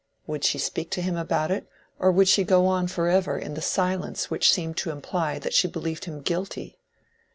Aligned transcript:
Would 0.25 0.43
she 0.43 0.57
speak 0.57 0.89
to 0.97 1.01
him 1.03 1.15
about 1.15 1.51
it, 1.51 1.67
or 1.99 2.11
would 2.11 2.27
she 2.27 2.43
go 2.43 2.65
on 2.65 2.87
forever 2.87 3.37
in 3.37 3.53
the 3.53 3.61
silence 3.61 4.31
which 4.31 4.51
seemed 4.51 4.77
to 4.77 4.89
imply 4.89 5.37
that 5.37 5.53
she 5.53 5.67
believed 5.67 6.05
him 6.05 6.21
guilty? 6.21 6.79